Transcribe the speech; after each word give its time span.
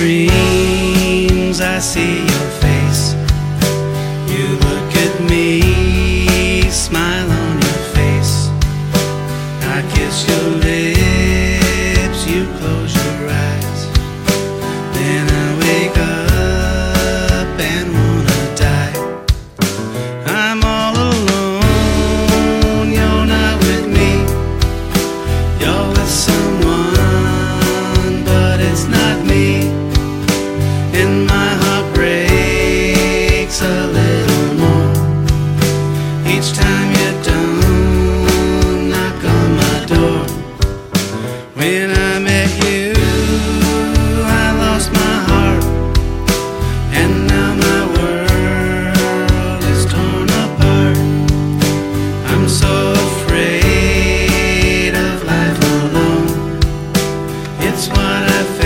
dreams 0.00 1.60
I 1.60 1.78
see. 1.78 2.29
That's 57.80 57.88
what 57.88 57.98
I 57.98 58.59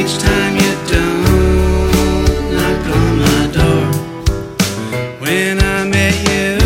Each 0.00 0.16
time 0.18 0.54
you 0.54 0.72
don't 0.86 2.52
knock 2.54 2.86
on 2.98 3.18
my 3.18 3.42
door. 3.58 3.86
When 5.18 5.54
I 5.60 5.84
met 5.84 6.14
you, 6.30 6.58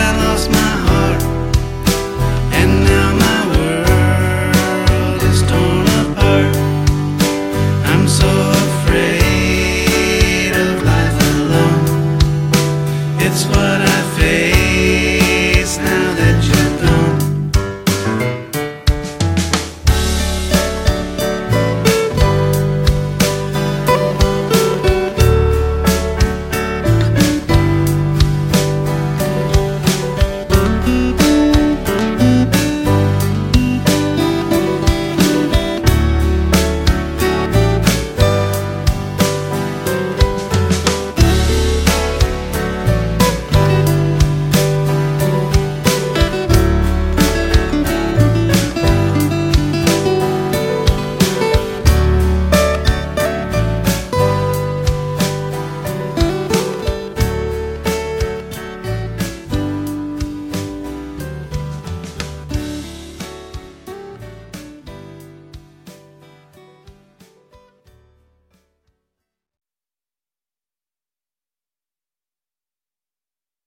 I 0.00 0.16
lost 0.24 0.46
my 0.50 0.72
heart. 0.86 1.22
And 2.60 2.70
now 2.92 3.08
my 3.26 3.40
world 3.54 5.22
is 5.30 5.42
torn 5.42 5.86
apart. 6.02 6.54
I'm 7.90 8.04
so 8.08 8.30
afraid 8.64 10.52
of 10.64 10.82
life 10.82 11.18
alone. 11.34 11.84
It's 13.20 13.42
what 13.44 13.80
I 13.82 14.00
face. 14.16 14.51